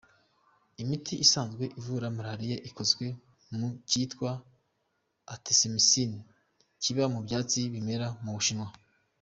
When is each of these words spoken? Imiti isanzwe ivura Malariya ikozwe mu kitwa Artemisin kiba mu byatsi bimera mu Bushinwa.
Imiti 0.81 1.13
isanzwe 1.25 1.63
ivura 1.79 2.05
Malariya 2.17 2.57
ikozwe 2.69 3.05
mu 3.57 3.69
kitwa 3.89 4.29
Artemisin 5.33 6.11
kiba 6.81 7.03
mu 7.13 7.19
byatsi 7.25 7.59
bimera 7.73 8.07
mu 8.23 8.31
Bushinwa. 8.37 8.67